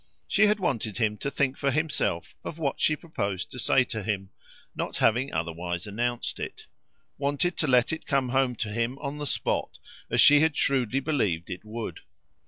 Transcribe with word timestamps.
She 0.27 0.47
had 0.47 0.59
wanted 0.59 0.97
him 0.97 1.15
to 1.17 1.29
think 1.29 1.57
for 1.57 1.69
himself 1.69 2.33
of 2.43 2.57
what 2.57 2.79
she 2.79 2.95
proposed 2.95 3.51
to 3.51 3.59
say 3.59 3.83
to 3.83 4.01
him 4.01 4.31
not 4.75 4.97
having 4.97 5.31
otherwise 5.31 5.85
announced 5.85 6.39
it; 6.39 6.65
wanted 7.19 7.55
to 7.57 7.67
let 7.67 7.93
it 7.93 8.07
come 8.07 8.29
home 8.29 8.55
to 8.55 8.69
him 8.69 8.97
on 8.97 9.19
the 9.19 9.27
spot, 9.27 9.77
as 10.09 10.19
she 10.19 10.39
had 10.39 10.57
shrewdly 10.57 11.01
believed 11.01 11.51
it 11.51 11.63
would. 11.63 11.99